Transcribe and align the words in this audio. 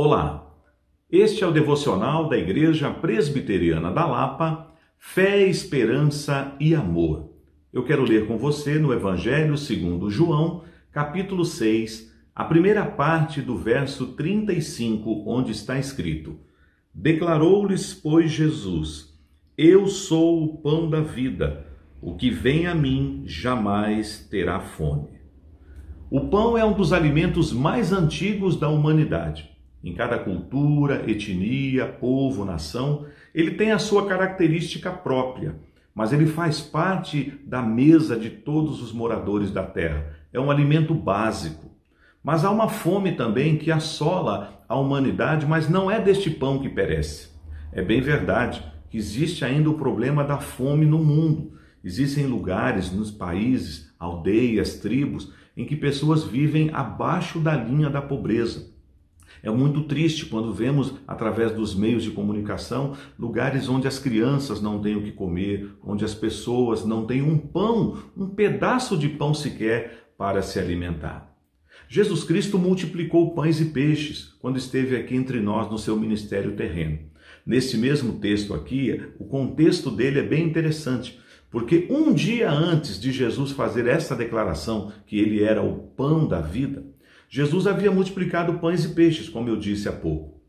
Olá, 0.00 0.54
este 1.10 1.42
é 1.42 1.46
o 1.48 1.50
devocional 1.50 2.28
da 2.28 2.38
Igreja 2.38 2.88
Presbiteriana 2.88 3.90
da 3.90 4.06
Lapa, 4.06 4.72
Fé, 4.96 5.44
Esperança 5.48 6.54
e 6.60 6.72
Amor. 6.72 7.32
Eu 7.72 7.82
quero 7.82 8.04
ler 8.04 8.28
com 8.28 8.38
você 8.38 8.78
no 8.78 8.92
Evangelho 8.92 9.58
segundo 9.58 10.08
João, 10.08 10.62
capítulo 10.92 11.44
6, 11.44 12.14
a 12.32 12.44
primeira 12.44 12.86
parte 12.86 13.42
do 13.42 13.56
verso 13.56 14.12
35, 14.12 15.24
onde 15.26 15.50
está 15.50 15.80
escrito: 15.80 16.38
Declarou-lhes, 16.94 17.92
pois, 17.92 18.30
Jesus: 18.30 19.18
Eu 19.56 19.88
sou 19.88 20.44
o 20.44 20.58
pão 20.58 20.88
da 20.88 21.00
vida, 21.00 21.66
o 22.00 22.14
que 22.14 22.30
vem 22.30 22.68
a 22.68 22.74
mim 22.76 23.24
jamais 23.26 24.28
terá 24.30 24.60
fome. 24.60 25.08
O 26.08 26.28
pão 26.28 26.56
é 26.56 26.64
um 26.64 26.74
dos 26.74 26.92
alimentos 26.92 27.52
mais 27.52 27.92
antigos 27.92 28.54
da 28.54 28.68
humanidade. 28.68 29.57
Em 29.82 29.94
cada 29.94 30.18
cultura, 30.18 31.04
etnia, 31.08 31.86
povo, 31.86 32.44
nação, 32.44 33.06
ele 33.34 33.52
tem 33.52 33.70
a 33.70 33.78
sua 33.78 34.06
característica 34.06 34.90
própria, 34.90 35.56
mas 35.94 36.12
ele 36.12 36.26
faz 36.26 36.60
parte 36.60 37.40
da 37.46 37.62
mesa 37.62 38.16
de 38.16 38.30
todos 38.30 38.82
os 38.82 38.92
moradores 38.92 39.50
da 39.50 39.62
terra. 39.62 40.16
É 40.32 40.40
um 40.40 40.50
alimento 40.50 40.94
básico. 40.94 41.70
Mas 42.22 42.44
há 42.44 42.50
uma 42.50 42.68
fome 42.68 43.12
também 43.12 43.56
que 43.56 43.70
assola 43.70 44.62
a 44.68 44.76
humanidade, 44.76 45.46
mas 45.46 45.68
não 45.68 45.90
é 45.90 46.00
deste 46.00 46.30
pão 46.30 46.58
que 46.58 46.68
perece. 46.68 47.30
É 47.72 47.80
bem 47.80 48.00
verdade 48.00 48.62
que 48.90 48.98
existe 48.98 49.44
ainda 49.44 49.70
o 49.70 49.78
problema 49.78 50.24
da 50.24 50.38
fome 50.38 50.84
no 50.84 50.98
mundo. 50.98 51.52
Existem 51.82 52.26
lugares, 52.26 52.92
nos 52.92 53.10
países, 53.10 53.94
aldeias, 53.98 54.74
tribos, 54.74 55.32
em 55.56 55.64
que 55.64 55.76
pessoas 55.76 56.24
vivem 56.24 56.70
abaixo 56.72 57.38
da 57.38 57.54
linha 57.54 57.88
da 57.88 58.02
pobreza. 58.02 58.77
É 59.42 59.50
muito 59.50 59.84
triste 59.84 60.26
quando 60.26 60.52
vemos, 60.52 60.94
através 61.06 61.52
dos 61.52 61.74
meios 61.74 62.02
de 62.02 62.10
comunicação, 62.10 62.94
lugares 63.18 63.68
onde 63.68 63.86
as 63.86 63.98
crianças 63.98 64.60
não 64.60 64.80
têm 64.80 64.96
o 64.96 65.02
que 65.02 65.12
comer, 65.12 65.70
onde 65.82 66.04
as 66.04 66.14
pessoas 66.14 66.84
não 66.84 67.06
têm 67.06 67.22
um 67.22 67.38
pão, 67.38 67.98
um 68.16 68.28
pedaço 68.28 68.96
de 68.96 69.08
pão 69.08 69.32
sequer 69.32 70.10
para 70.16 70.42
se 70.42 70.58
alimentar. 70.58 71.34
Jesus 71.88 72.24
Cristo 72.24 72.58
multiplicou 72.58 73.34
pães 73.34 73.60
e 73.60 73.66
peixes 73.66 74.34
quando 74.40 74.58
esteve 74.58 74.96
aqui 74.96 75.14
entre 75.14 75.40
nós 75.40 75.70
no 75.70 75.78
seu 75.78 75.96
ministério 75.96 76.56
terreno. 76.56 76.98
Nesse 77.46 77.78
mesmo 77.78 78.18
texto 78.18 78.52
aqui, 78.52 79.00
o 79.18 79.24
contexto 79.24 79.90
dele 79.90 80.18
é 80.18 80.22
bem 80.22 80.44
interessante 80.44 81.18
porque 81.50 81.86
um 81.88 82.12
dia 82.12 82.50
antes 82.50 83.00
de 83.00 83.10
Jesus 83.10 83.52
fazer 83.52 83.86
essa 83.86 84.14
declaração, 84.14 84.92
que 85.06 85.18
ele 85.18 85.42
era 85.42 85.62
o 85.62 85.78
pão 85.78 86.26
da 86.26 86.40
vida, 86.40 86.84
Jesus 87.28 87.66
havia 87.66 87.90
multiplicado 87.90 88.54
pães 88.54 88.84
e 88.84 88.88
peixes, 88.88 89.28
como 89.28 89.48
eu 89.48 89.56
disse 89.56 89.88
há 89.88 89.92
pouco. 89.92 90.40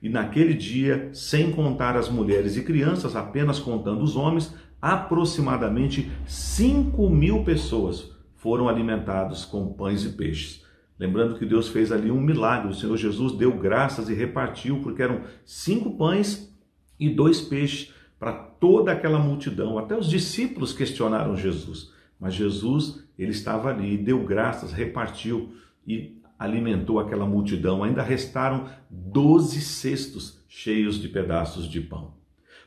E 0.00 0.08
naquele 0.08 0.54
dia, 0.54 1.10
sem 1.12 1.50
contar 1.50 1.96
as 1.96 2.08
mulheres 2.08 2.56
e 2.56 2.62
crianças, 2.62 3.16
apenas 3.16 3.58
contando 3.58 4.02
os 4.02 4.14
homens, 4.14 4.54
aproximadamente 4.80 6.10
5 6.26 7.10
mil 7.10 7.42
pessoas 7.42 8.12
foram 8.36 8.68
alimentados 8.68 9.44
com 9.44 9.72
pães 9.72 10.04
e 10.04 10.10
peixes. 10.10 10.64
Lembrando 10.96 11.36
que 11.36 11.46
Deus 11.46 11.68
fez 11.68 11.90
ali 11.90 12.10
um 12.10 12.20
milagre, 12.20 12.70
o 12.70 12.74
Senhor 12.74 12.96
Jesus 12.96 13.32
deu 13.32 13.52
graças 13.56 14.08
e 14.08 14.14
repartiu, 14.14 14.80
porque 14.80 15.02
eram 15.02 15.22
cinco 15.44 15.96
pães 15.96 16.52
e 16.98 17.08
dois 17.08 17.40
peixes 17.40 17.92
para 18.18 18.32
toda 18.32 18.92
aquela 18.92 19.18
multidão. 19.18 19.78
Até 19.78 19.96
os 19.96 20.08
discípulos 20.08 20.72
questionaram 20.72 21.36
Jesus, 21.36 21.92
mas 22.18 22.34
Jesus, 22.34 23.04
ele 23.18 23.30
estava 23.30 23.70
ali, 23.70 23.96
deu 23.96 24.24
graças, 24.24 24.72
repartiu 24.72 25.52
e 25.86 26.18
alimentou 26.38 27.00
aquela 27.00 27.26
multidão. 27.26 27.82
Ainda 27.82 28.02
restaram 28.02 28.66
doze 28.88 29.60
cestos 29.60 30.38
cheios 30.48 31.00
de 31.00 31.08
pedaços 31.08 31.68
de 31.68 31.80
pão. 31.80 32.12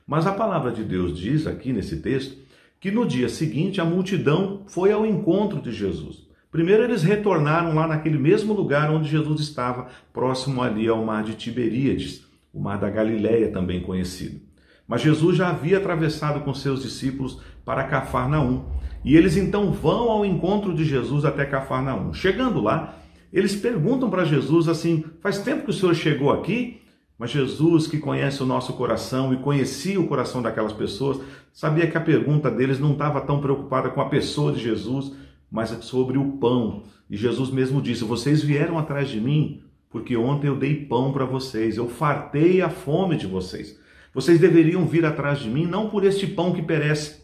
Mas 0.05 0.27
a 0.27 0.33
palavra 0.33 0.71
de 0.71 0.83
Deus 0.83 1.17
diz 1.17 1.47
aqui 1.47 1.71
nesse 1.71 2.01
texto 2.01 2.37
que 2.79 2.91
no 2.91 3.05
dia 3.05 3.29
seguinte 3.29 3.79
a 3.79 3.85
multidão 3.85 4.63
foi 4.67 4.91
ao 4.91 5.05
encontro 5.05 5.61
de 5.61 5.71
Jesus. 5.71 6.27
Primeiro 6.51 6.83
eles 6.83 7.01
retornaram 7.01 7.73
lá 7.73 7.87
naquele 7.87 8.17
mesmo 8.17 8.53
lugar 8.53 8.91
onde 8.91 9.09
Jesus 9.09 9.39
estava, 9.39 9.87
próximo 10.11 10.61
ali 10.61 10.87
ao 10.87 11.05
mar 11.05 11.23
de 11.23 11.35
Tiberíades, 11.35 12.25
o 12.53 12.59
mar 12.59 12.77
da 12.77 12.89
Galileia 12.89 13.51
também 13.51 13.81
conhecido. 13.81 14.41
Mas 14.85 15.01
Jesus 15.01 15.37
já 15.37 15.49
havia 15.49 15.77
atravessado 15.77 16.41
com 16.41 16.53
seus 16.53 16.81
discípulos 16.81 17.39
para 17.63 17.85
Cafarnaum. 17.85 18.65
E 19.05 19.15
eles 19.15 19.37
então 19.37 19.71
vão 19.71 20.11
ao 20.11 20.25
encontro 20.25 20.73
de 20.73 20.83
Jesus 20.83 21.23
até 21.23 21.45
Cafarnaum. 21.45 22.13
Chegando 22.13 22.59
lá, 22.59 23.00
eles 23.31 23.55
perguntam 23.55 24.09
para 24.09 24.25
Jesus 24.25 24.67
assim: 24.67 25.03
Faz 25.19 25.39
tempo 25.39 25.65
que 25.65 25.71
o 25.71 25.73
senhor 25.73 25.95
chegou 25.95 26.31
aqui? 26.31 26.81
Mas 27.17 27.31
Jesus, 27.31 27.85
que 27.85 27.99
conhece 27.99 28.41
o 28.41 28.45
nosso 28.45 28.73
coração 28.73 29.31
e 29.33 29.37
conhecia 29.37 29.99
o 29.99 30.07
coração 30.07 30.41
daquelas 30.41 30.73
pessoas, 30.73 31.19
sabia 31.53 31.85
que 31.85 31.95
a 31.95 32.01
pergunta 32.01 32.49
deles 32.49 32.79
não 32.79 32.93
estava 32.93 33.21
tão 33.21 33.39
preocupada 33.39 33.89
com 33.89 34.01
a 34.01 34.09
pessoa 34.09 34.51
de 34.51 34.59
Jesus, 34.59 35.11
mas 35.51 35.69
sobre 35.81 36.17
o 36.17 36.33
pão. 36.37 36.83
E 37.09 37.15
Jesus 37.15 37.51
mesmo 37.51 37.81
disse: 37.81 38.03
Vocês 38.03 38.43
vieram 38.43 38.79
atrás 38.79 39.09
de 39.09 39.21
mim 39.21 39.61
porque 39.91 40.15
ontem 40.15 40.47
eu 40.47 40.55
dei 40.55 40.73
pão 40.85 41.11
para 41.11 41.25
vocês, 41.25 41.75
eu 41.75 41.87
fartei 41.89 42.61
a 42.61 42.69
fome 42.69 43.17
de 43.17 43.27
vocês. 43.27 43.77
Vocês 44.13 44.39
deveriam 44.39 44.85
vir 44.85 45.05
atrás 45.05 45.39
de 45.39 45.49
mim 45.49 45.65
não 45.65 45.89
por 45.89 46.05
este 46.05 46.25
pão 46.25 46.53
que 46.53 46.61
perece. 46.61 47.21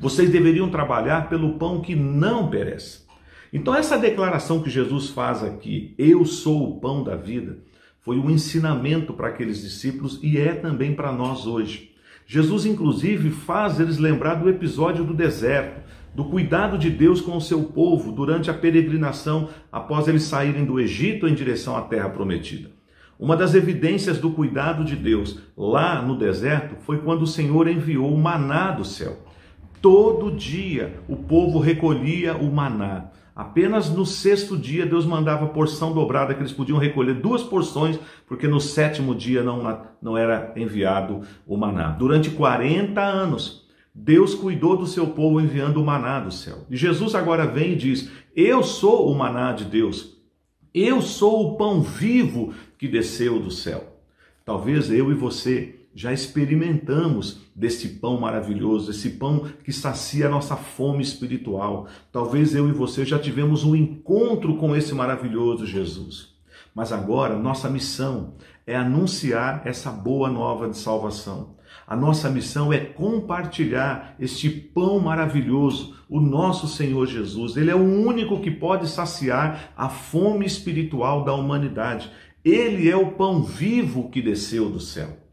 Vocês 0.00 0.30
deveriam 0.30 0.70
trabalhar 0.70 1.28
pelo 1.28 1.58
pão 1.58 1.80
que 1.80 1.94
não 1.94 2.48
perece. 2.48 3.06
Então, 3.52 3.74
essa 3.74 3.96
declaração 3.96 4.60
que 4.60 4.68
Jesus 4.68 5.08
faz 5.08 5.42
aqui, 5.42 5.94
eu 5.96 6.24
sou 6.24 6.68
o 6.68 6.80
pão 6.80 7.02
da 7.02 7.16
vida, 7.16 7.58
foi 8.00 8.18
um 8.18 8.30
ensinamento 8.30 9.12
para 9.12 9.28
aqueles 9.28 9.60
discípulos 9.60 10.18
e 10.22 10.38
é 10.38 10.54
também 10.54 10.94
para 10.94 11.12
nós 11.12 11.46
hoje. 11.46 11.92
Jesus, 12.26 12.66
inclusive, 12.66 13.30
faz 13.30 13.80
eles 13.80 13.96
lembrar 13.96 14.34
do 14.34 14.50
episódio 14.50 15.02
do 15.02 15.14
deserto, 15.14 15.80
do 16.14 16.26
cuidado 16.26 16.76
de 16.76 16.90
Deus 16.90 17.20
com 17.20 17.36
o 17.36 17.40
seu 17.40 17.62
povo 17.62 18.12
durante 18.12 18.50
a 18.50 18.54
peregrinação 18.54 19.48
após 19.72 20.08
eles 20.08 20.24
saírem 20.24 20.64
do 20.64 20.78
Egito 20.78 21.26
em 21.26 21.34
direção 21.34 21.76
à 21.76 21.82
terra 21.82 22.10
prometida. 22.10 22.70
Uma 23.18 23.36
das 23.36 23.54
evidências 23.54 24.18
do 24.18 24.30
cuidado 24.30 24.84
de 24.84 24.94
Deus 24.94 25.40
lá 25.56 26.02
no 26.02 26.16
deserto 26.16 26.76
foi 26.80 26.98
quando 26.98 27.22
o 27.22 27.26
Senhor 27.26 27.66
enviou 27.66 28.12
o 28.12 28.18
maná 28.18 28.70
do 28.70 28.84
céu. 28.84 29.16
Todo 29.80 30.30
dia 30.30 31.00
o 31.08 31.16
povo 31.16 31.58
recolhia 31.58 32.36
o 32.36 32.52
maná. 32.52 33.10
Apenas 33.38 33.88
no 33.88 34.04
sexto 34.04 34.56
dia 34.56 34.84
Deus 34.84 35.06
mandava 35.06 35.46
porção 35.46 35.92
dobrada 35.92 36.34
que 36.34 36.40
eles 36.40 36.50
podiam 36.50 36.76
recolher 36.76 37.14
duas 37.14 37.40
porções, 37.40 37.96
porque 38.26 38.48
no 38.48 38.60
sétimo 38.60 39.14
dia 39.14 39.44
não, 39.44 39.80
não 40.02 40.18
era 40.18 40.52
enviado 40.56 41.20
o 41.46 41.56
maná. 41.56 41.90
Durante 41.90 42.30
40 42.30 43.00
anos, 43.00 43.64
Deus 43.94 44.34
cuidou 44.34 44.76
do 44.76 44.88
seu 44.88 45.06
povo 45.06 45.40
enviando 45.40 45.80
o 45.80 45.86
maná 45.86 46.18
do 46.18 46.32
céu. 46.32 46.66
E 46.68 46.76
Jesus 46.76 47.14
agora 47.14 47.46
vem 47.46 47.74
e 47.74 47.76
diz: 47.76 48.10
Eu 48.34 48.64
sou 48.64 49.08
o 49.08 49.16
maná 49.16 49.52
de 49.52 49.66
Deus. 49.66 50.18
Eu 50.74 51.00
sou 51.00 51.52
o 51.52 51.56
pão 51.56 51.80
vivo 51.80 52.52
que 52.76 52.88
desceu 52.88 53.38
do 53.38 53.52
céu. 53.52 54.00
Talvez 54.44 54.90
eu 54.90 55.12
e 55.12 55.14
você 55.14 55.77
já 55.94 56.12
experimentamos 56.12 57.40
desse 57.54 57.88
pão 57.88 58.20
maravilhoso, 58.20 58.90
esse 58.90 59.10
pão 59.10 59.48
que 59.64 59.72
sacia 59.72 60.26
a 60.26 60.30
nossa 60.30 60.56
fome 60.56 61.02
espiritual. 61.02 61.88
Talvez 62.12 62.54
eu 62.54 62.68
e 62.68 62.72
você 62.72 63.04
já 63.04 63.18
tivemos 63.18 63.64
um 63.64 63.74
encontro 63.74 64.56
com 64.56 64.76
esse 64.76 64.94
maravilhoso 64.94 65.66
Jesus. 65.66 66.34
Mas 66.74 66.92
agora 66.92 67.36
nossa 67.36 67.68
missão 67.68 68.34
é 68.66 68.76
anunciar 68.76 69.62
essa 69.64 69.90
boa 69.90 70.30
nova 70.30 70.68
de 70.68 70.76
salvação. 70.76 71.56
A 71.86 71.96
nossa 71.96 72.28
missão 72.28 72.72
é 72.72 72.78
compartilhar 72.78 74.14
este 74.20 74.50
pão 74.50 75.00
maravilhoso, 75.00 75.96
o 76.08 76.20
nosso 76.20 76.68
Senhor 76.68 77.06
Jesus. 77.06 77.56
Ele 77.56 77.70
é 77.70 77.74
o 77.74 77.82
único 77.82 78.40
que 78.40 78.50
pode 78.50 78.88
saciar 78.88 79.72
a 79.76 79.88
fome 79.88 80.44
espiritual 80.44 81.24
da 81.24 81.32
humanidade. 81.32 82.10
Ele 82.44 82.90
é 82.90 82.96
o 82.96 83.12
pão 83.12 83.42
vivo 83.42 84.10
que 84.10 84.20
desceu 84.20 84.68
do 84.68 84.80
céu. 84.80 85.27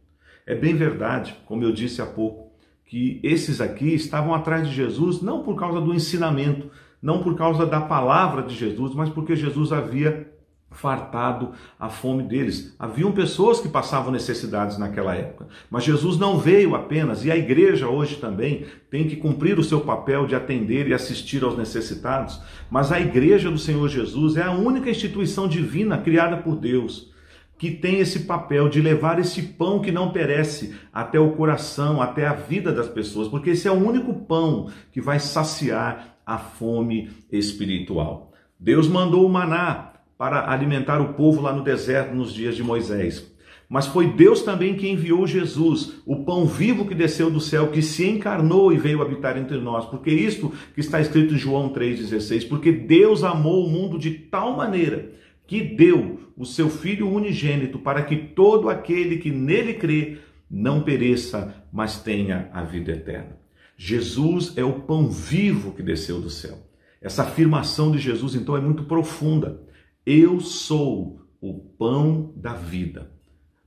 É 0.46 0.54
bem 0.54 0.76
verdade, 0.76 1.36
como 1.46 1.64
eu 1.64 1.72
disse 1.72 2.02
há 2.02 2.06
pouco, 2.06 2.52
que 2.86 3.20
esses 3.24 3.60
aqui 3.60 3.94
estavam 3.96 4.34
atrás 4.34 4.68
de 4.68 4.74
Jesus 4.74 5.22
não 5.22 5.42
por 5.42 5.56
causa 5.56 5.82
do 5.82 5.94
ensinamento, 5.94 6.70
não 7.02 7.24
por 7.24 7.36
causa 7.36 7.66
da 7.66 7.82
palavra 7.82 8.44
de 8.44 8.54
Jesus, 8.54 8.94
mas 8.94 9.10
porque 9.10 9.36
Jesus 9.36 9.72
havia 9.72 10.32
fartado 10.70 11.52
a 11.80 11.90
fome 11.90 12.24
deles. 12.24 12.76
Haviam 12.78 13.12
pessoas 13.12 13.60
que 13.60 13.70
passavam 13.70 14.12
necessidades 14.12 14.78
naquela 14.78 15.16
época, 15.16 15.48
mas 15.70 15.84
Jesus 15.84 16.20
não 16.20 16.38
veio 16.38 16.76
apenas, 16.76 17.26
e 17.26 17.32
a 17.32 17.38
igreja 17.38 17.88
hoje 17.88 18.18
também 18.18 18.66
tem 18.92 19.08
que 19.08 19.16
cumprir 19.16 19.58
o 19.58 19.64
seu 19.64 19.82
papel 19.82 20.28
de 20.28 20.36
atender 20.36 20.88
e 20.88 20.94
assistir 20.94 21.44
aos 21.44 21.58
necessitados, 21.58 22.40
mas 22.70 22.92
a 22.92 23.00
igreja 23.00 23.50
do 23.50 23.58
Senhor 23.58 23.88
Jesus 23.88 24.38
é 24.38 24.44
a 24.44 24.52
única 24.52 24.90
instituição 24.90 25.48
divina 25.48 25.98
criada 25.98 26.38
por 26.38 26.56
Deus 26.56 27.15
que 27.58 27.72
tem 27.72 28.00
esse 28.00 28.22
papel 28.22 28.68
de 28.68 28.82
levar 28.82 29.20
esse 29.20 29.42
pão 29.42 29.80
que 29.80 29.92
não 29.92 30.12
perece 30.12 30.76
até 30.94 31.20
o 31.20 31.32
coração, 31.32 32.02
até 32.02 32.28
a 32.28 32.34
vida 32.34 32.72
das 32.72 32.88
pessoas, 32.88 33.28
porque 33.28 33.52
esse 33.52 33.68
é 33.68 33.72
o 33.72 33.76
único 33.76 34.14
pão 34.14 34.70
que 34.92 35.00
vai 35.00 35.20
saciar 35.20 36.18
a 36.26 36.38
fome 36.38 37.10
espiritual. 37.32 38.34
Deus 38.60 38.88
mandou 38.88 39.26
o 39.26 39.30
maná 39.30 39.94
para 40.18 40.52
alimentar 40.52 41.02
o 41.02 41.14
povo 41.14 41.42
lá 41.42 41.54
no 41.54 41.64
deserto 41.64 42.14
nos 42.14 42.34
dias 42.34 42.56
de 42.56 42.64
Moisés. 42.64 43.34
Mas 43.68 43.88
foi 43.88 44.08
Deus 44.08 44.44
também 44.44 44.76
que 44.76 44.88
enviou 44.88 45.26
Jesus, 45.26 46.02
o 46.06 46.24
pão 46.24 46.46
vivo 46.46 46.86
que 46.86 46.94
desceu 46.94 47.32
do 47.32 47.40
céu, 47.40 47.72
que 47.72 47.82
se 47.82 48.08
encarnou 48.08 48.72
e 48.72 48.78
veio 48.78 49.02
habitar 49.02 49.38
entre 49.38 49.58
nós. 49.58 49.86
Porque 49.86 50.12
isto 50.12 50.54
que 50.74 50.82
está 50.82 51.02
escrito 51.02 51.34
em 51.34 51.38
João 51.38 51.74
3,16, 51.74 52.48
porque 52.48 52.72
Deus 52.72 53.24
amou 53.24 53.66
o 53.66 53.70
mundo 53.70 53.98
de 53.98 54.12
tal 54.12 54.56
maneira 54.56 55.12
que 55.48 55.62
deu 55.62 56.15
o 56.38 56.46
seu 56.46 56.70
Filho 56.70 57.10
unigênito 57.10 57.80
para 57.80 58.04
que 58.04 58.16
todo 58.16 58.70
aquele 58.70 59.18
que 59.18 59.32
nele 59.32 59.76
crê 59.76 60.18
não 60.50 60.82
pereça, 60.82 61.66
mas 61.72 62.02
tenha 62.02 62.50
a 62.54 62.64
vida 62.64 62.92
eterna. 62.92 63.38
Jesus 63.78 64.54
é 64.56 64.64
o 64.64 64.82
pão 64.82 65.10
vivo 65.10 65.74
que 65.74 65.84
desceu 65.84 66.22
do 66.22 66.30
céu. 66.30 66.58
Essa 67.02 67.24
afirmação 67.24 67.92
de 67.92 68.00
Jesus, 68.00 68.36
então, 68.36 68.56
é 68.56 68.62
muito 68.62 68.84
profunda. 68.86 69.62
Eu 70.06 70.40
sou 70.40 71.22
o 71.42 71.54
pão 71.54 72.34
da 72.36 72.54
vida. 72.54 73.12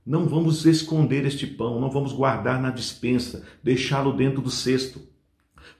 Não 0.05 0.25
vamos 0.25 0.65
esconder 0.65 1.25
este 1.25 1.45
pão, 1.45 1.79
não 1.79 1.91
vamos 1.91 2.11
guardar 2.11 2.59
na 2.59 2.71
dispensa, 2.71 3.45
deixá-lo 3.63 4.11
dentro 4.11 4.41
do 4.41 4.49
cesto. 4.49 5.01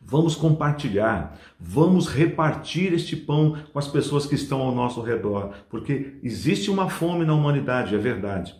Vamos 0.01 0.35
compartilhar, 0.35 1.37
vamos 1.59 2.07
repartir 2.07 2.93
este 2.93 3.15
pão 3.15 3.57
com 3.71 3.79
as 3.79 3.87
pessoas 3.87 4.25
que 4.25 4.35
estão 4.35 4.61
ao 4.61 4.73
nosso 4.73 5.01
redor, 5.01 5.53
porque 5.69 6.17
existe 6.23 6.71
uma 6.71 6.89
fome 6.89 7.25
na 7.25 7.33
humanidade, 7.33 7.95
é 7.95 7.97
verdade, 7.97 8.55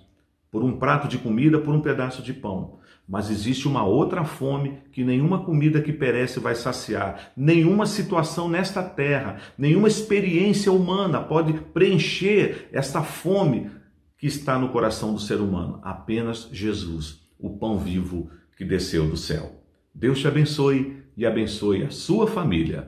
por 0.51 0.63
um 0.63 0.77
prato 0.77 1.07
de 1.07 1.17
comida, 1.17 1.59
por 1.59 1.73
um 1.73 1.81
pedaço 1.81 2.21
de 2.21 2.33
pão. 2.33 2.79
Mas 3.07 3.31
existe 3.31 3.67
uma 3.67 3.83
outra 3.83 4.23
fome 4.23 4.77
que 4.91 5.03
nenhuma 5.03 5.43
comida 5.43 5.81
que 5.81 5.91
perece 5.91 6.39
vai 6.39 6.53
saciar, 6.53 7.31
nenhuma 7.35 7.87
situação 7.87 8.47
nesta 8.47 8.83
terra, 8.83 9.37
nenhuma 9.57 9.87
experiência 9.87 10.71
humana 10.71 11.19
pode 11.19 11.53
preencher 11.53 12.69
esta 12.71 13.01
fome 13.01 13.71
que 14.19 14.27
está 14.27 14.59
no 14.59 14.69
coração 14.69 15.13
do 15.13 15.19
ser 15.19 15.39
humano, 15.39 15.79
apenas 15.81 16.49
Jesus, 16.51 17.21
o 17.39 17.57
pão 17.57 17.79
vivo 17.79 18.29
que 18.57 18.65
desceu 18.65 19.07
do 19.07 19.17
céu. 19.17 19.63
Deus 19.95 20.19
te 20.19 20.27
abençoe 20.27 21.01
e 21.19 21.25
abençoe 21.25 21.83
a 21.83 21.89
sua 21.89 22.25
família. 22.25 22.87